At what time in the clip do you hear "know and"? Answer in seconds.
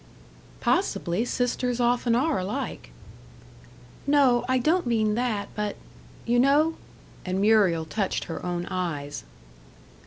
6.39-7.39